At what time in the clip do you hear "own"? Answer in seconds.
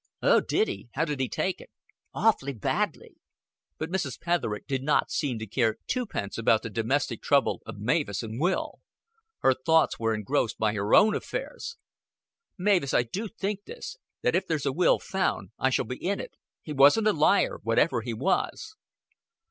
10.95-11.13